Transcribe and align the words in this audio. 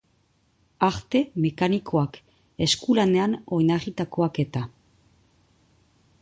Arte 0.85 1.19
mekanikoak, 1.43 2.17
eskulanean 2.67 3.37
oinarritakoak 3.59 4.41
eta. 4.47 4.65